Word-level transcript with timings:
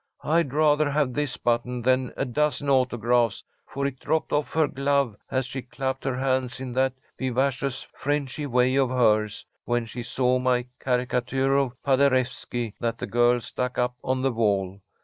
I'd 0.23 0.51
rather 0.51 0.89
have 0.89 1.13
this 1.13 1.37
button 1.37 1.83
than 1.83 2.11
a 2.17 2.25
dozen 2.25 2.67
autographs, 2.71 3.43
for 3.67 3.85
it 3.85 3.99
dropped 3.99 4.33
off 4.33 4.51
her 4.53 4.67
glove 4.67 5.15
as 5.29 5.45
she 5.45 5.61
clapped 5.61 6.05
her 6.05 6.17
hands 6.17 6.59
in 6.59 6.73
that 6.73 6.93
vivacious 7.19 7.85
Frenchy 7.93 8.47
way 8.47 8.73
of 8.77 8.89
hers, 8.89 9.45
when 9.65 9.85
she 9.85 10.01
saw 10.01 10.39
my 10.39 10.65
caricature 10.79 11.55
of 11.55 11.79
Paderewski 11.83 12.73
that 12.79 12.97
the 12.97 13.05
girls 13.05 13.45
stuck 13.45 13.77
up 13.77 13.93
on 14.03 14.23
the 14.23 14.31
wall. 14.31 14.81